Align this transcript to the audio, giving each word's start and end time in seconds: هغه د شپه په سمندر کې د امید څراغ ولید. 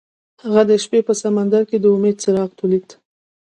هغه 0.43 0.61
د 0.69 0.71
شپه 0.83 0.99
په 1.07 1.13
سمندر 1.23 1.61
کې 1.69 1.77
د 1.79 1.85
امید 1.95 2.15
څراغ 2.23 2.49
ولید. 2.61 2.87